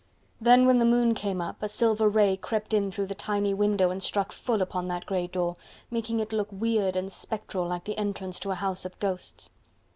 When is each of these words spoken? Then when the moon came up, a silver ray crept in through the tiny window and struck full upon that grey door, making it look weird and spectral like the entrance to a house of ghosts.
Then 0.41 0.65
when 0.65 0.79
the 0.79 0.85
moon 0.85 1.13
came 1.13 1.41
up, 1.41 1.61
a 1.61 1.69
silver 1.69 2.09
ray 2.09 2.35
crept 2.35 2.73
in 2.73 2.89
through 2.89 3.05
the 3.05 3.13
tiny 3.13 3.53
window 3.53 3.91
and 3.91 4.01
struck 4.01 4.31
full 4.31 4.59
upon 4.63 4.87
that 4.87 5.05
grey 5.05 5.27
door, 5.27 5.57
making 5.91 6.19
it 6.19 6.33
look 6.33 6.47
weird 6.51 6.95
and 6.95 7.11
spectral 7.11 7.67
like 7.67 7.83
the 7.83 7.99
entrance 7.99 8.39
to 8.39 8.49
a 8.49 8.55
house 8.55 8.83
of 8.83 8.97
ghosts. 8.97 9.51